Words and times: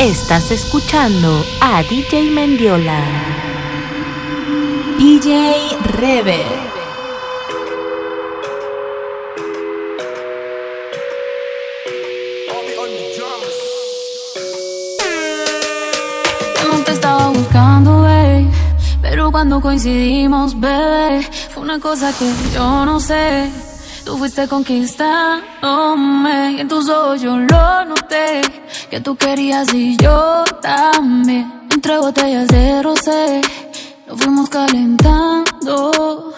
Estás 0.00 0.50
escuchando 0.50 1.44
a 1.60 1.82
DJ 1.82 2.30
Mendiola. 2.30 3.04
DJ 4.96 5.76
Rebe. 5.92 6.42
No 16.64 16.82
te 16.82 16.92
estaba 16.92 17.28
buscando, 17.28 18.00
babe. 18.00 18.48
Pero 19.02 19.30
cuando 19.30 19.60
coincidimos, 19.60 20.58
bebé, 20.58 21.28
fue 21.50 21.62
una 21.62 21.78
cosa 21.78 22.10
que 22.18 22.24
yo 22.54 22.86
no 22.86 23.00
sé. 23.00 23.69
Tú 24.10 24.18
fuiste 24.18 24.48
conquistándome 24.48 26.54
y 26.56 26.60
en 26.62 26.66
tus 26.66 26.88
ojos 26.88 27.22
yo 27.22 27.38
lo 27.38 27.84
noté. 27.84 28.40
Que 28.90 29.00
tú 29.00 29.14
querías 29.14 29.72
y 29.72 29.96
yo 29.98 30.42
también. 30.60 31.68
Entre 31.70 31.96
botellas 31.96 32.48
de 32.48 32.82
rosé, 32.82 33.40
nos 34.08 34.20
fuimos 34.20 34.48
calentando. 34.48 36.34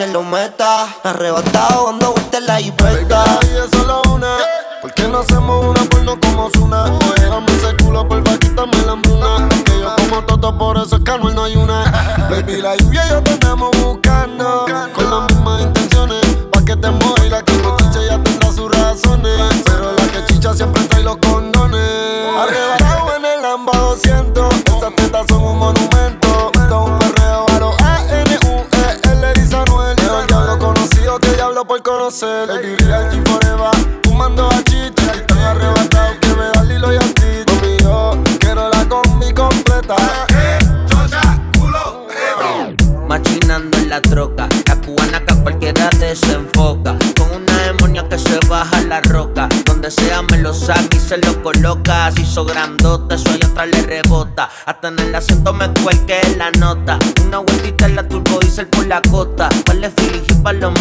Se 0.00 0.06
lo 0.06 0.22
meta. 0.22 0.59
Conocer. 31.82 32.48
Lady 32.48 32.76
Real 32.76 33.10
G 33.10 33.22
Forever, 33.28 33.70
fumando 34.04 34.48
a 34.48 34.62
chiste. 34.64 35.02
Y 35.16 35.26
tan 35.26 35.38
arrebatado 35.38 36.20
que 36.20 36.28
me 36.28 36.44
da 36.54 36.62
Lilo 36.64 36.94
y 36.94 36.98
ti. 36.98 37.44
Conmigo, 37.46 38.18
quiero 38.38 38.68
la 38.70 38.88
combi 38.88 39.32
completa. 39.32 39.96
Machinando 43.06 43.76
en 43.78 43.88
la 43.88 44.00
troca, 44.00 44.48
la 44.66 44.76
cubana 44.76 45.24
que 45.24 45.32
a 45.32 45.42
cualquiera 45.42 45.90
desenfoca. 45.98 46.96
Con 47.16 47.42
una 47.42 47.62
demonia 47.62 48.08
que 48.08 48.18
se 48.18 48.38
baja 48.48 48.80
la 48.82 49.00
roca. 49.00 49.48
Donde 49.64 49.90
sea 49.90 50.22
me 50.22 50.38
lo 50.38 50.54
saca 50.54 50.96
y 50.96 50.98
se 50.98 51.18
lo 51.18 51.42
coloca. 51.42 52.10
Si 52.12 52.22
hizo 52.22 52.44
grandote, 52.44 53.18
soy 53.18 53.40
otra 53.44 53.66
le 53.66 53.82
rebota. 53.82 54.48
Hasta 54.66 54.88
en 54.88 54.98
el 54.98 55.14
asiento 55.14 55.52
me 55.52 55.68
cuelque 55.82 56.20
la 56.36 56.50
nota. 56.52 56.98
Una 57.24 57.38
vueltita 57.38 57.86
en 57.86 57.96
la 57.96 58.06
turbo 58.06 58.38
diesel 58.38 58.68
por 58.68 58.86
la 58.86 59.02
costa. 59.10 59.48
Vale 59.66 59.90
y 60.28 60.34
pa' 60.34 60.52
los 60.52 60.72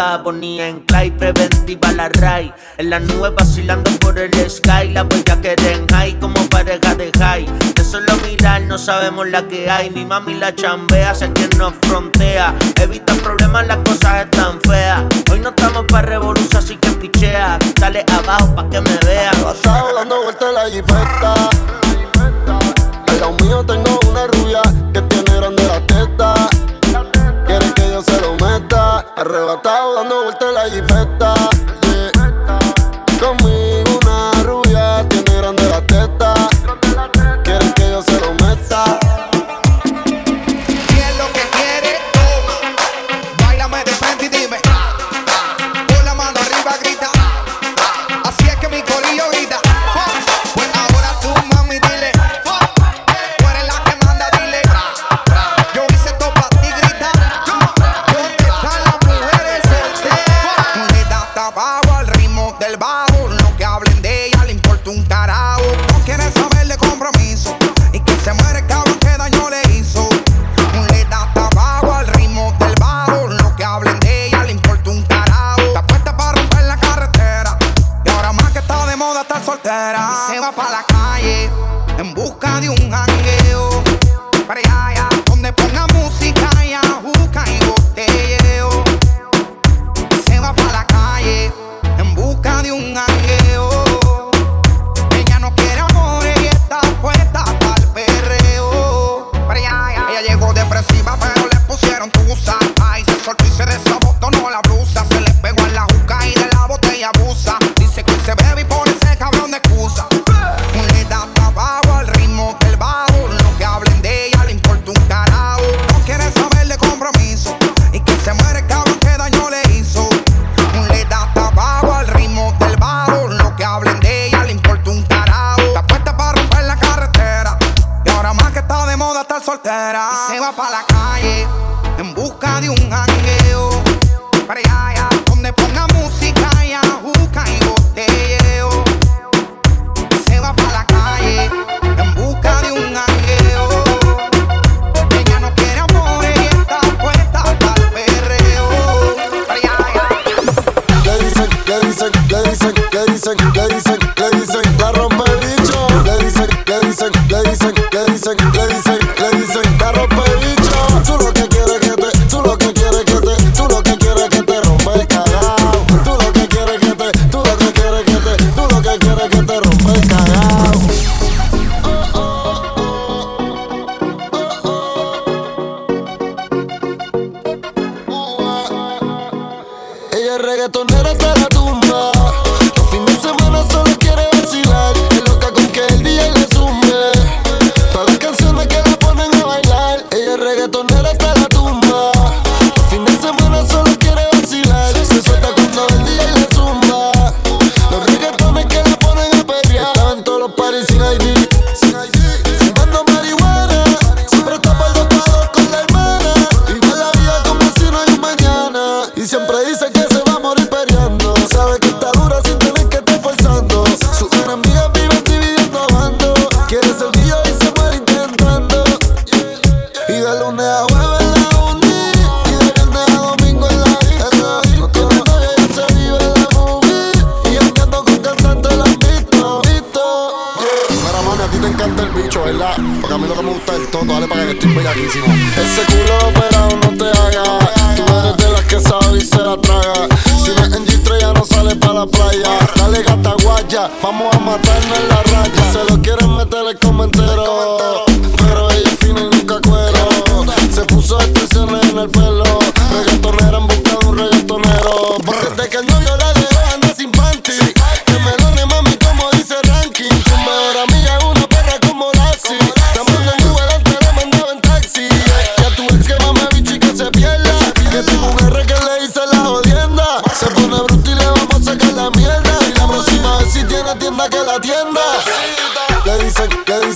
Ponía 0.00 0.66
en 0.66 0.80
clay, 0.80 1.10
preventiva 1.10 1.92
la 1.92 2.08
ray. 2.08 2.50
En 2.78 2.88
la 2.88 3.00
nube 3.00 3.28
vacilando 3.36 3.90
por 4.00 4.18
el 4.18 4.32
sky. 4.50 4.88
La 4.94 5.02
voy 5.02 5.22
a 5.30 5.38
querer 5.42 5.72
en 5.74 5.86
high 5.88 6.18
como 6.18 6.40
pareja 6.48 6.94
de 6.94 7.10
high. 7.18 7.44
De 7.74 7.84
solo 7.84 8.16
mirar 8.24 8.62
no 8.62 8.78
sabemos 8.78 9.28
la 9.28 9.46
que 9.46 9.68
hay. 9.70 9.90
Mi 9.90 10.06
mami 10.06 10.34
la 10.34 10.54
chambea, 10.54 11.14
sé 11.14 11.30
quien 11.34 11.50
nos 11.58 11.74
frontea. 11.82 12.54
Evita 12.80 13.12
problemas, 13.16 13.66
las 13.66 13.76
cosas 13.78 14.24
están 14.24 14.58
feas. 14.62 15.02
Hoy 15.30 15.40
no 15.40 15.50
estamos 15.50 15.84
para 15.90 16.08
revolución, 16.08 16.56
así 16.56 16.76
que 16.76 16.90
pichea. 16.92 17.58
Dale 17.78 18.02
abajo 18.10 18.54
pa' 18.54 18.70
que 18.70 18.80
me 18.80 18.96
vea. 19.04 19.32
Pasado 19.42 19.94
dando 19.96 20.22
vueltas 20.22 20.54
la 20.54 20.70
jipeta. 20.70 21.39
Dando 30.68 31.09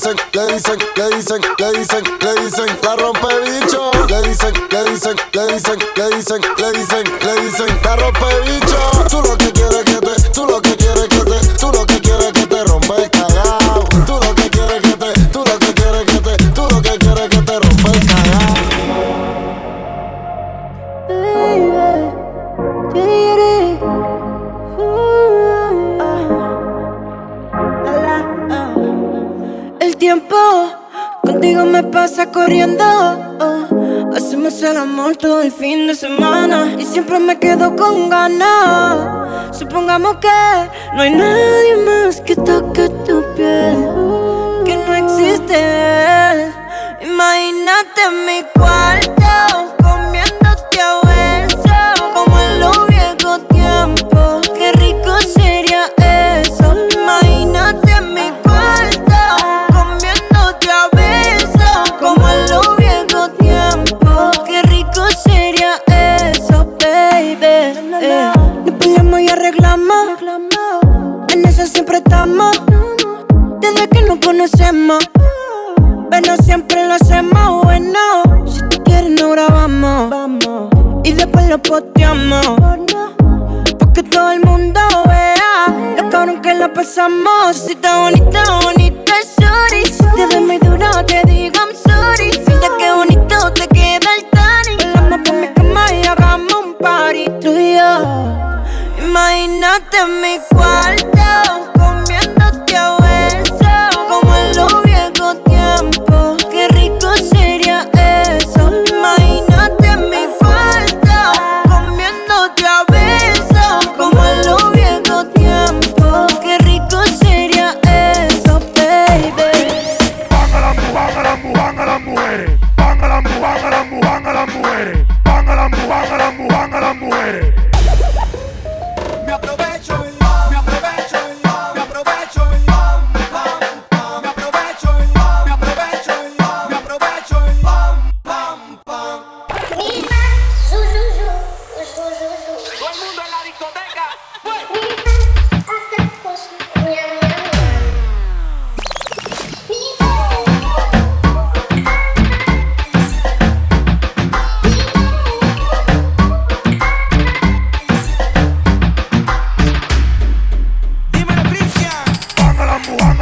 dicen, 0.04 0.16
le 0.34 0.46
dicen, 0.52 0.78
le 0.96 1.16
dicen, 1.16 1.40
le 1.58 1.72
dicen, 1.72 2.04
le 2.20 2.34
dicen, 2.44 2.66
la 2.82 2.94
rompe 2.96 3.28
bicho. 3.44 3.90
Le 4.08 4.22
dicen, 4.28 4.52
le 4.70 4.84
dicen, 4.90 5.16
le 5.32 5.46
dicen, 5.46 5.78
le 5.96 6.16
dicen, 6.16 6.40
le 6.58 6.72
dicen, 6.72 7.04
le 7.22 7.40
dicen, 7.40 7.80
la 7.82 7.96
rompe 7.96 8.28
bicho. 8.44 8.63
No 39.98 40.18
hay 40.98 41.10
nadie 41.14 41.76
más 41.76 42.20
que 42.20 42.34
toque 42.34 42.88
tu 43.06 43.22
piel, 43.36 43.76
que 44.64 44.76
no 44.76 44.92
existe. 44.92 46.52
Imagínate 47.00 48.10
mi 48.26 48.42
cuarto 48.54 48.83
pasamos. 86.84 87.56
Si 87.56 87.72
está 87.72 87.98
bonita, 88.00 88.42
bonita, 88.62 89.14
sorry. 89.38 89.84
Si 89.86 90.04
te 90.16 90.26
ves 90.26 90.40
muy 90.40 90.58
duro, 90.58 90.90
te 91.06 91.22
digo 91.24 91.56
I'm 91.56 91.74
sorry. 91.74 92.30
Mira 92.46 92.68
qué 92.78 92.92
bonito 92.92 93.52
te 93.54 93.66
queda 93.68 94.08
el 94.18 94.24
tanning. 94.30 94.92
Vamos 94.94 95.20
por 95.26 95.34
mi 95.34 95.48
cama 95.54 95.86
y 95.94 96.06
hagamos 96.06 96.54
un 96.54 96.74
party 96.74 97.24
tú 97.40 97.56
y 97.56 97.76
yo. 97.76 99.06
Imagínate 99.06 100.04
mi 100.22 100.38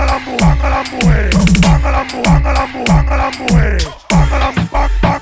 Bangalambu, 0.03 0.33
bangalambu, 0.37 0.99
bangalambu, 1.63 1.63
bangalambu, 1.63 2.19
bangalambu, 2.27 2.81
bangalambu, 2.91 3.47
bangalambu, 4.11 4.63
bangalambu, 4.73 5.22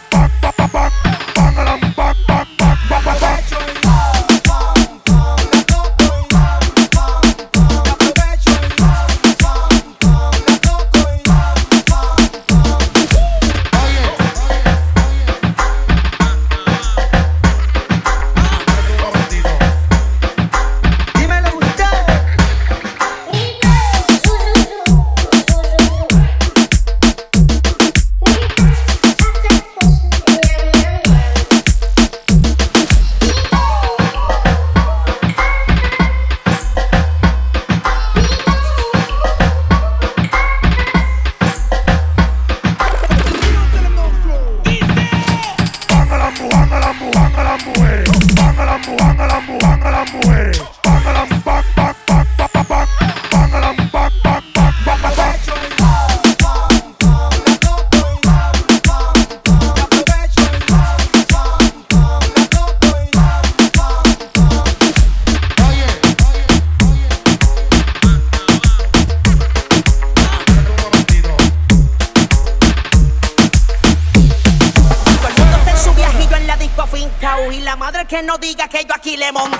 Demon. 79.31 79.60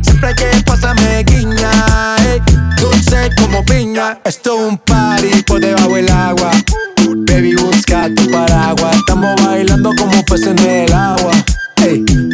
Siempre 0.21 0.35
que 0.35 0.63
pasa 0.63 0.93
me 0.93 1.23
guiña, 1.23 1.71
dulce 2.79 3.31
como 3.37 3.65
piña. 3.65 4.19
Esto 4.23 4.53
es 4.53 4.71
un 4.71 4.77
party 4.77 5.41
por 5.47 5.59
debajo 5.59 5.95
del 5.95 6.11
agua. 6.11 6.51
Baby, 7.25 7.55
busca 7.55 8.07
tu 8.13 8.29
paraguas. 8.29 8.97
Estamos 8.97 9.43
bailando 9.43 9.91
como 9.97 10.23
peces 10.25 10.49
en 10.49 10.59
el 10.59 10.93
agua. 10.93 11.31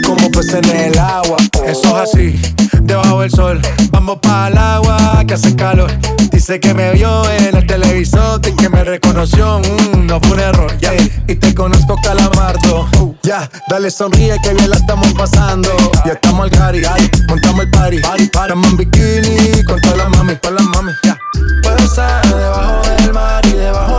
Como 0.05 0.29
peces 0.31 0.55
en 0.55 0.69
el 0.69 0.99
agua. 0.99 1.37
Eso 1.65 2.01
es 2.01 2.09
así, 2.09 2.39
debajo 2.81 3.21
del 3.21 3.31
sol. 3.31 3.61
Vamos 3.91 4.19
para 4.21 4.49
el 4.49 4.57
agua 4.57 5.23
que 5.25 5.35
hace 5.35 5.55
calor. 5.55 5.89
Dice 6.31 6.59
que 6.59 6.73
me 6.73 6.91
vio 6.91 7.29
en 7.31 7.55
el 7.55 7.65
televisor 7.65 8.41
y 8.45 8.51
que 8.51 8.69
me 8.69 8.83
reconoció. 8.83 9.59
Mm, 9.59 10.05
no 10.05 10.19
fue 10.19 10.33
un 10.33 10.39
error. 10.39 10.77
Y 11.27 11.35
te 11.35 11.55
conozco, 11.55 11.95
calamardo. 12.03 12.87
Ya, 13.23 13.49
dale 13.69 13.89
sonríe 13.89 14.37
que 14.43 14.53
bien 14.53 14.69
la 14.69 14.75
estamos 14.75 15.13
pasando. 15.13 15.69
Ya 16.05 16.13
estamos 16.13 16.43
al 16.43 16.51
cari, 16.51 16.81
montamos 17.27 17.61
el 17.61 17.71
party. 17.71 17.99
party, 17.99 18.27
party. 18.27 18.43
Estamos 18.43 18.67
en 18.69 18.77
bikini 18.77 19.63
con 19.63 19.79
todas 19.81 19.97
las 19.97 20.09
mami, 20.09 20.35
con 20.35 20.55
las 20.55 20.63
mami. 20.65 20.91
Puedo 21.63 21.77
estar 21.77 22.25
debajo 22.27 22.81
del 22.89 23.13
mar 23.13 23.45
y 23.45 23.53
debajo 23.53 23.96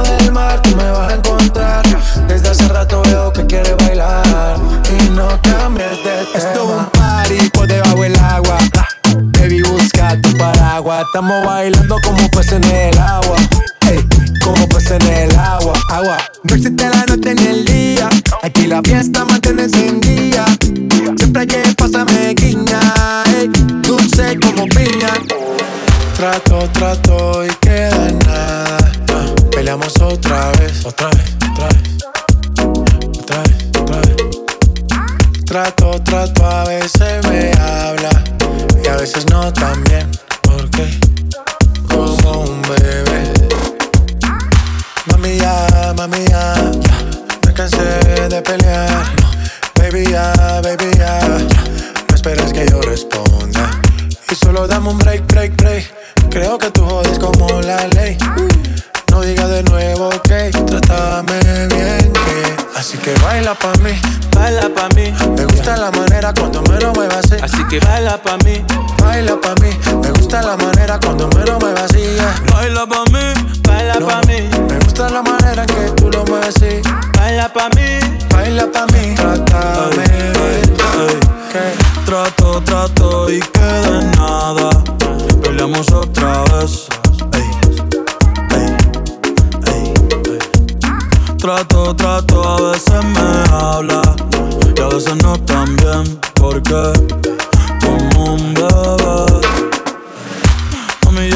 Estamos 11.08 11.42
bailando 11.42 11.96
como 12.04 12.28
peces 12.28 12.52
en 12.52 12.64
el 12.64 12.98
agua. 12.98 13.36
Ey, 13.90 13.98
como 14.44 14.68
peces 14.68 14.90
en 14.90 15.06
el 15.06 15.36
agua. 15.36 15.72
Agua. 15.88 16.18
No 16.42 16.54
existe 16.54 16.90
la 16.90 17.06
noche 17.06 17.34
ni 17.34 17.46
el 17.46 17.64
día. 17.64 18.10
Aquí 18.42 18.66
la 18.66 18.82
fiesta 18.82 19.24
mantiene 19.24 19.62
encendida. 19.64 20.44
Siempre 21.16 21.46
que 21.46 21.62
pasa 21.78 22.04
me 22.04 22.34
guiña. 22.34 22.78
Ey, 23.38 23.48
dulce 23.80 24.38
como 24.38 24.66
piña. 24.66 25.14
Trato, 26.14 26.68
trato 26.74 27.46
y 27.46 27.48
queda 27.62 28.12
nada. 28.26 28.76
Peleamos 29.50 29.98
otra 30.02 30.52
vez, 30.52 30.84
otra 30.84 31.08
vez, 31.08 31.36
otra 31.50 31.68
vez. 31.68 32.04
Otra 33.18 33.42
vez, 33.42 33.66
otra 33.80 34.00
vez. 34.00 34.16
Trato, 35.46 36.02
trato, 36.02 36.46
a 36.46 36.64
veces 36.64 37.26
me 37.28 37.50
habla 37.52 38.10
y 38.84 38.88
a 38.88 38.96
veces 38.96 39.24
no 39.30 39.50
también. 39.54 40.06
Porque 40.58 40.82
como 40.82 41.17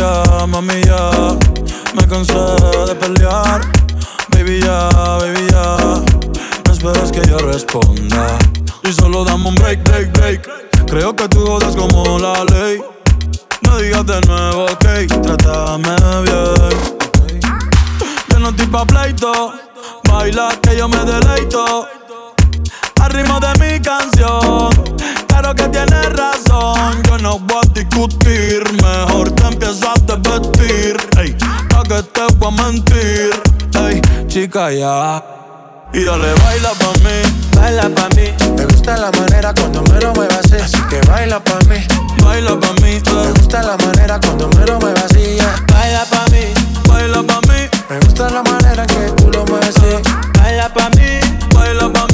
ya, 0.02 0.46
mami 0.46 0.82
ya, 0.82 1.10
me 1.94 2.06
cansé 2.08 2.34
de 2.88 2.94
pelear. 2.94 3.60
Baby 4.30 4.60
ya, 4.60 4.88
baby 5.20 5.46
ya, 5.50 5.76
no 6.64 6.72
esperes 6.72 7.12
que 7.12 7.22
yo 7.28 7.38
responda. 7.38 8.38
Y 8.82 8.92
solo 8.92 9.24
dame 9.24 9.48
un 9.48 9.54
break, 9.56 9.84
break, 9.84 10.12
break. 10.12 10.86
Creo 10.86 11.14
que 11.14 11.28
tú 11.28 11.46
jodas 11.46 11.76
como 11.76 12.18
la 12.18 12.44
ley. 12.44 12.82
No 13.62 13.78
digas 13.78 14.06
de 14.06 14.20
nuevo, 14.22 14.64
ok, 14.64 14.86
trátame 15.22 15.94
bien. 16.24 16.72
Yo 18.28 18.38
no 18.38 18.48
estoy 18.48 18.66
pa' 18.66 18.84
pleito 18.84 19.52
Baila 20.08 20.48
que 20.62 20.76
yo 20.76 20.88
me 20.88 20.98
deleito. 21.04 21.86
Al 23.00 23.10
ritmo 23.10 23.38
de 23.40 23.52
mi 23.60 23.80
canción. 23.80 24.70
Claro 25.42 25.56
que 25.56 25.68
tienes 25.70 26.12
razón. 26.12 27.02
Yo 27.08 27.18
no 27.18 27.36
voy 27.40 27.58
a 27.64 27.74
discutir. 27.74 28.62
Mejor 28.80 29.28
te 29.32 29.44
empiezo 29.48 29.90
a 29.90 29.94
desvestir. 30.06 30.96
Ey, 31.18 31.36
pa' 31.68 31.82
que 31.82 32.00
te 32.00 32.26
voy 32.36 32.48
a 32.48 32.62
mentir. 32.62 33.42
Ey, 33.74 34.00
chica, 34.28 34.70
ya. 34.70 35.20
Y 35.92 36.04
dale, 36.04 36.32
baila 36.44 36.70
pa' 36.78 36.92
mí, 37.02 37.56
baila 37.56 37.88
pa' 37.88 38.08
mí. 38.10 38.30
Me 38.56 38.66
gusta 38.66 38.96
la 38.96 39.10
manera 39.10 39.52
cuando 39.52 39.82
me 39.82 40.00
lo 40.00 40.14
muevas 40.14 40.38
así. 40.38 40.62
Así 40.62 40.80
que 40.88 41.00
baila 41.10 41.42
pa' 41.42 41.58
mí, 41.68 41.84
baila 42.22 42.60
pa' 42.60 42.72
mí. 42.74 43.02
Me 43.04 43.32
gusta 43.32 43.62
la 43.64 43.76
manera 43.78 44.20
cuando 44.20 44.48
me 44.50 44.64
lo 44.64 44.78
muevas 44.78 45.06
así. 45.06 45.38
Baila 45.72 46.04
pa' 46.04 46.24
mí, 46.30 46.54
baila 46.86 47.20
pa' 47.24 47.40
mí. 47.48 47.68
Me 47.90 47.98
gusta 47.98 48.30
la 48.30 48.44
manera 48.44 48.86
que 48.86 49.10
tú 49.16 49.28
lo 49.28 49.44
mueves 49.46 49.76
así. 49.76 50.08
Baila 50.38 50.72
pa' 50.72 50.88
mí, 50.90 51.18
baila 51.52 51.92
pa' 51.92 52.06
mí. 52.06 52.11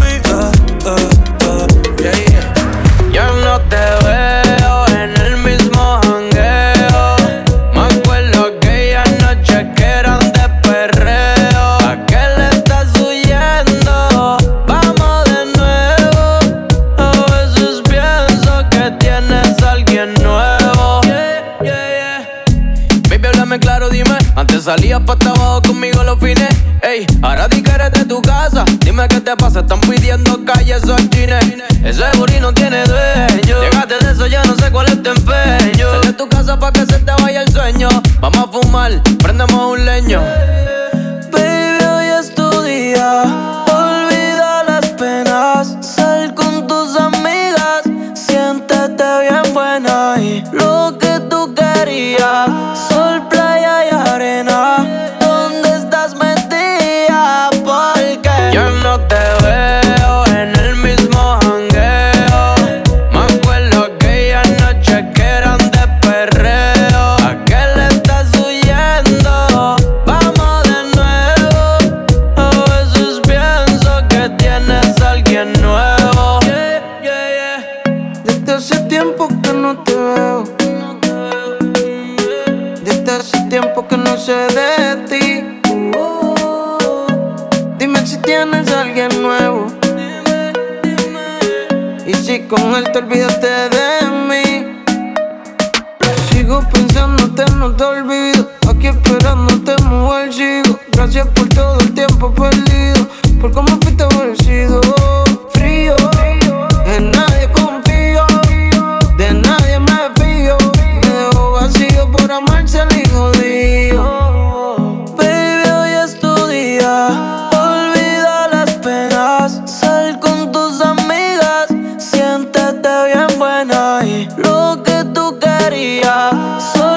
Querías. 126.31 126.63
Sol, 126.73 126.88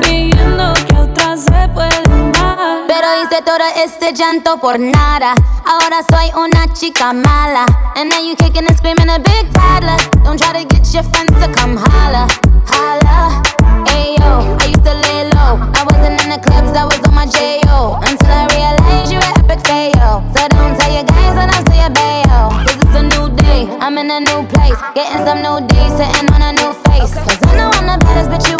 Pidiendo 0.00 0.72
que 0.86 0.96
otras 0.96 1.40
se 1.42 1.68
pueden 1.74 2.32
dar. 2.32 2.58
Pero 2.86 3.06
hice 3.22 3.42
todo 3.42 3.58
este 3.84 4.12
llanto 4.12 4.58
por 4.58 4.78
nada. 4.78 5.34
Ahora 5.66 5.98
soy 6.08 6.30
una 6.36 6.72
chica 6.72 7.12
mala. 7.12 7.66
And 7.96 8.10
now 8.10 8.20
you 8.20 8.34
kicking 8.36 8.66
and 8.66 8.76
screaming 8.76 9.08
a 9.08 9.18
big 9.18 9.52
toddler. 9.52 9.96
Don't 10.24 10.38
try 10.38 10.52
to 10.62 10.64
get 10.68 10.86
your 10.92 11.02
friends 11.04 11.32
to 11.42 11.48
come 11.52 11.76
holla, 11.76 12.26
holla. 12.66 13.42
Ayo, 13.86 14.56
I 14.60 14.66
used 14.66 14.84
to 14.84 14.94
lay 14.94 15.24
low. 15.34 15.58
I 15.74 15.84
wasn't 15.90 16.22
in 16.22 16.30
the 16.30 16.38
clubs, 16.38 16.76
I 16.76 16.84
was 16.84 17.00
on 17.08 17.14
my 17.14 17.26
J.O. 17.26 17.98
Until 18.02 18.30
I 18.30 18.46
realized 18.54 19.12
you 19.12 19.18
were 19.18 19.34
epic 19.40 19.60
fail. 19.66 20.22
So 20.34 20.48
don't 20.48 20.78
tell 20.78 20.92
your 20.92 21.04
guys 21.04 21.34
when 21.36 21.50
I 21.50 21.60
say 21.68 21.80
a 21.84 21.90
bail. 21.90 22.50
Cause 22.64 22.76
it's 22.76 22.96
a 22.96 23.02
new 23.02 23.34
day, 23.36 23.66
I'm 23.80 23.98
in 23.98 24.10
a 24.10 24.20
new 24.20 24.46
place. 24.48 24.78
Getting 24.94 25.24
some 25.26 25.42
new 25.42 25.60
days, 25.66 25.92
sitting 25.98 26.28
on 26.32 26.42
a 26.42 26.52
new 26.52 26.72
face. 26.88 27.14
Cause 27.14 27.40
I 27.46 27.56
know 27.56 27.70
I'm 27.74 27.86
the 27.86 27.98
baddest 28.04 28.48
you 28.50 28.59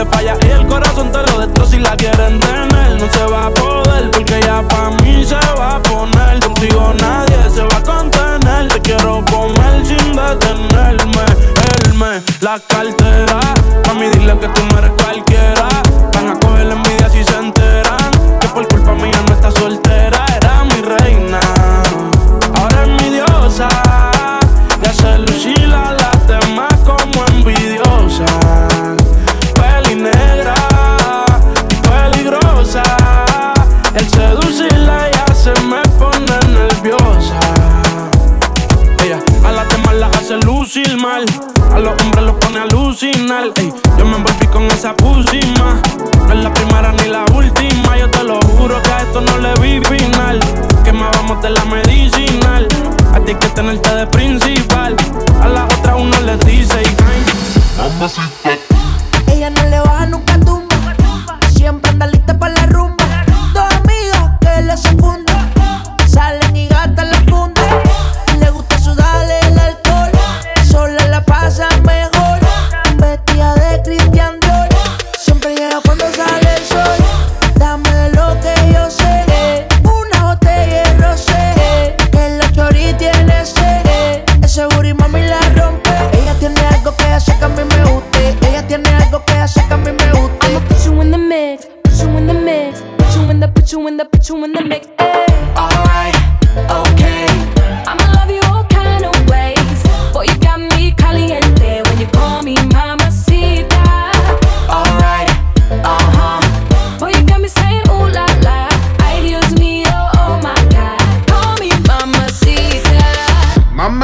le 0.00 0.06
falla 0.10 0.39
original. 52.12 52.66
A 53.14 53.20
ti 53.20 53.34
que 53.34 53.48
tenerte 53.48 53.94
de 53.94 54.06
principal. 54.06 54.96
A 55.40 55.48
la 55.48 55.64
otra 55.64 55.96
uno 55.96 56.18
le 56.20 56.36
dice 56.38 56.82
y. 56.82 58.39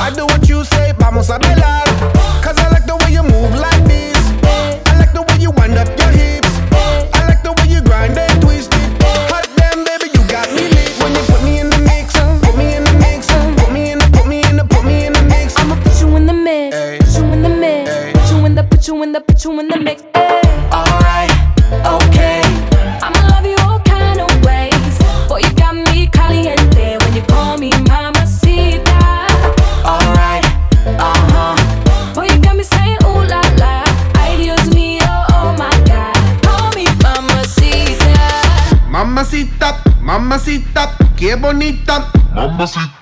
I 0.00 0.10
do 0.10 0.24
what 0.26 0.48
you 0.48 0.64
say, 0.64 0.92
vamos 0.96 1.28
a 1.30 1.38
ver. 1.38 1.57
Mamacita. 42.58 42.97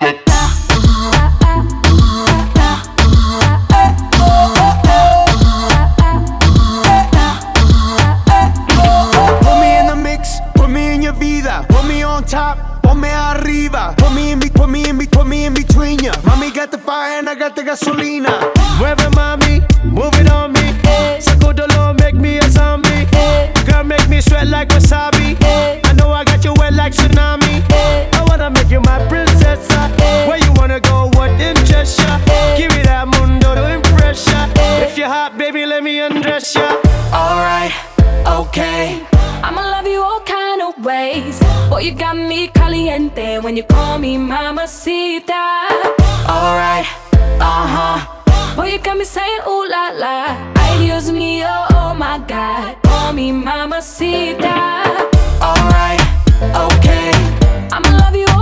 Me 44.07 44.19
mamacita. 44.19 45.67
Alright, 46.29 46.87
uh 47.41 47.67
huh. 47.75 48.55
Boy, 48.55 48.69
you 48.73 48.79
got 48.79 48.97
me 48.97 49.05
saying 49.05 49.43
ooh 49.49 49.67
la 49.69 49.91
la. 50.03 50.17
Ay, 50.55 50.79
Dios 50.79 51.11
mío, 51.11 51.51
oh 51.75 51.93
my 51.93 52.19
God. 52.19 52.77
Call 52.85 53.13
me 53.15 53.33
mamacita. 53.33 54.85
Alright, 55.43 56.03
okay. 56.67 57.11
I'ma 57.75 57.91
love 57.99 58.15
you 58.15 58.36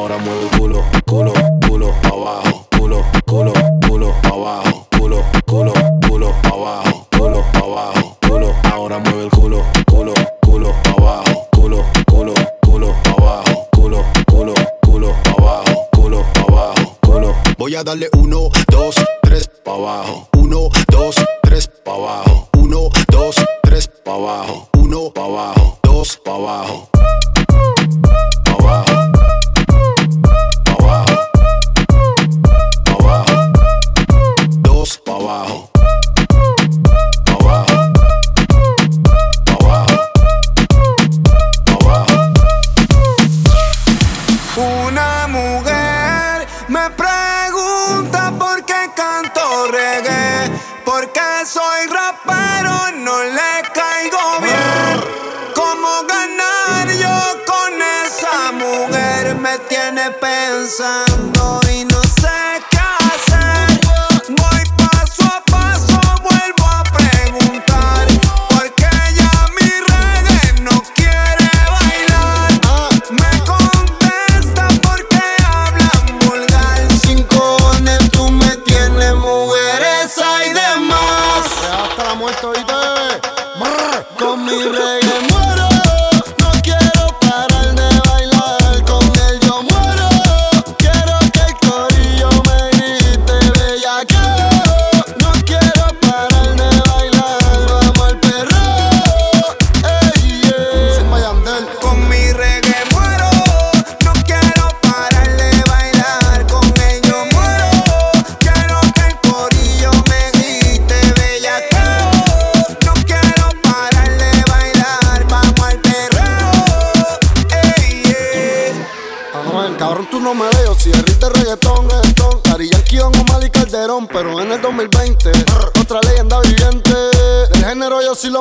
Ahora 0.00 0.16
mueve 0.16 0.44
el 0.44 0.58
culo, 0.58 0.82
culo, 1.04 1.32
culo, 1.68 1.94
abajo, 2.04 2.66
culo, 2.74 3.04
culo, 3.26 3.52
culo, 3.86 4.14
abajo, 4.22 4.86
culo, 4.96 5.22
culo, 5.46 5.74
culo, 6.08 6.34
abajo, 6.44 7.06
culo, 7.14 7.44
abajo, 7.52 8.16
culo. 8.26 8.54
Ahora 8.72 8.98
mueve 8.98 9.24
el 9.24 9.30
culo, 9.30 9.62
culo, 9.86 10.14
culo, 10.40 10.74
abajo, 10.96 11.48
culo, 11.50 11.84
culo, 12.06 12.34
culo, 12.62 12.94
abajo, 13.18 13.68
culo, 13.72 14.04
culo, 14.26 14.54
culo, 14.80 15.14
abajo, 15.38 15.88
culo, 15.92 16.24
abajo, 16.48 16.96
culo. 17.02 17.34
Voy 17.58 17.74
a 17.74 17.84
darle 17.84 18.08
uno, 18.14 18.48
dos, 18.68 18.94
tres, 19.20 19.50
pa' 19.62 19.74
abajo, 19.74 20.28
uno, 20.32 20.70
dos, 20.88 21.16
tres, 21.42 21.70
pa' 21.84 21.92
abajo, 21.92 22.48
uno, 22.56 22.88
dos, 23.12 23.36
tres, 23.62 23.90
pa' 24.02 24.14
abajo, 24.14 24.59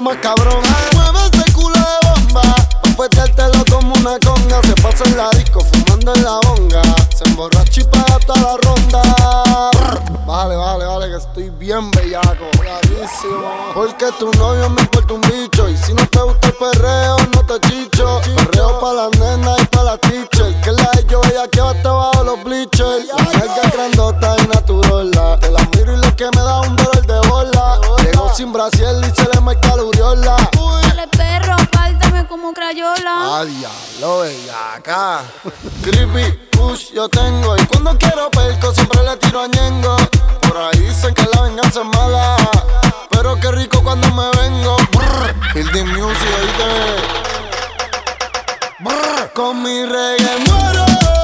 más 0.10 0.18
cabrón. 0.22 0.62
Mueve 0.94 1.20
ese 1.32 1.54
culo 1.54 1.76
de 1.76 2.10
bomba. 2.10 2.42
Pa' 2.82 3.04
petértelo 3.04 3.64
como 3.70 3.94
una 3.96 4.18
conga. 4.20 4.62
Se 4.64 4.74
pasa 4.82 5.04
en 5.06 5.18
la 5.18 5.30
disco 5.32 5.62
fumando 5.62 6.14
en 6.16 6.24
la 6.24 6.40
bonga. 6.46 6.82
Se 7.16 7.24
emborracha 7.26 7.82
y 7.82 7.84
paga 7.86 8.20
toda 8.26 8.40
la 8.40 8.58
ronda. 8.58 9.02
Vale, 10.26 10.56
vale, 10.56 10.86
vale, 10.86 11.10
que 11.10 11.18
estoy 11.18 11.50
bien 11.50 11.92
bellaco. 11.92 12.50
Porque 13.74 14.12
tu 14.20 14.32
novio 14.34 14.70
me 14.70 14.82
importa 14.82 15.14
un 15.14 15.22
bicho. 15.22 15.70
Y 15.70 15.78
si 15.78 15.94
no 15.94 16.06
te 16.08 16.22
gusta 16.22 16.48
el 16.48 16.54
perreo, 16.54 17.18
no 17.36 17.46
te 17.46 17.60
chicho. 17.68 18.22
Perreo 18.36 18.80
pa' 18.80 18.94
las 18.94 19.20
nenas 19.20 19.62
y 19.62 19.66
pa' 19.66 19.84
la 19.84 19.98
teacher. 19.98 20.56
Que 20.62 20.72
la 20.72 20.90
de 20.96 21.06
yo 21.08 21.22
ella 21.26 21.48
que 21.52 21.62
va 21.62 21.72
hasta 21.72 21.92
bajo 21.92 22.24
los 22.24 22.44
bleachers. 22.44 23.08
La 23.08 23.70
grandota 23.70 24.36
y 24.44 24.48
natural. 24.48 25.12
Te 25.40 25.52
la 25.52 25.62
miro 25.76 25.94
y 25.94 25.98
lo 25.98 26.16
que 26.16 26.26
me 26.26 26.42
da 26.42 26.62
un 26.62 26.76
dolor 26.76 27.06
de 27.06 27.28
bola. 27.28 27.89
Llegó 28.12 28.34
sin 28.34 28.52
brasiel 28.52 29.06
y 29.06 29.16
se 29.16 29.28
le 29.32 29.40
marca 29.40 29.76
la 29.76 29.84
uriola. 29.84 30.36
Dale 30.82 31.08
perro, 31.10 31.56
pártame 31.72 32.26
como 32.26 32.52
crayola. 32.54 32.96
Ah, 33.06 33.46
diablo, 33.46 34.22
bellaca. 34.22 35.22
Creepy, 35.84 36.40
push 36.50 36.92
yo 36.94 37.08
tengo. 37.08 37.56
Y 37.56 37.66
cuando 37.68 37.96
quiero 38.00 38.32
perco 38.32 38.74
siempre 38.74 39.04
le 39.04 39.16
tiro 39.18 39.42
a 39.42 39.48
Ñengo. 39.48 39.96
Por 40.42 40.58
ahí 40.58 40.80
dicen 40.80 41.14
que 41.14 41.28
la 41.36 41.42
venganza 41.44 41.82
es 41.82 41.86
mala. 41.86 42.36
Pero 43.12 43.40
qué 43.40 43.52
rico 43.52 43.84
cuando 43.84 44.08
me 44.12 44.30
vengo. 44.42 44.76
Brr, 44.92 45.36
Building 45.54 45.86
Music, 45.86 46.30
oíste. 46.42 46.70
Brr, 48.80 49.34
Con 49.34 49.62
mi 49.62 49.86
reggae 49.86 50.38
muero. 50.48 51.19